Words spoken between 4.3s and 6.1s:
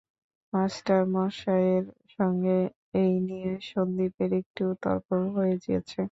একটু তর্কও হয়ে গেছে।